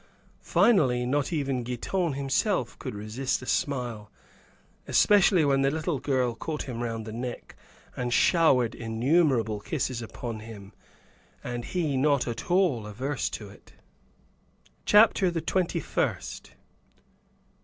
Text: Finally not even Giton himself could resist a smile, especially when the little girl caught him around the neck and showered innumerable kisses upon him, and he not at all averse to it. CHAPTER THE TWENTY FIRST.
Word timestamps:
Finally 0.41 1.05
not 1.05 1.31
even 1.31 1.61
Giton 1.63 2.13
himself 2.13 2.75
could 2.79 2.95
resist 2.95 3.39
a 3.43 3.45
smile, 3.45 4.09
especially 4.87 5.45
when 5.45 5.61
the 5.61 5.69
little 5.69 5.99
girl 5.99 6.33
caught 6.33 6.63
him 6.63 6.81
around 6.81 7.03
the 7.03 7.13
neck 7.13 7.55
and 7.95 8.11
showered 8.11 8.73
innumerable 8.73 9.59
kisses 9.59 10.01
upon 10.01 10.39
him, 10.39 10.73
and 11.43 11.63
he 11.65 11.97
not 11.97 12.27
at 12.27 12.49
all 12.49 12.87
averse 12.87 13.29
to 13.29 13.49
it. 13.49 13.73
CHAPTER 14.87 15.29
THE 15.29 15.39
TWENTY 15.41 15.79
FIRST. 15.81 16.53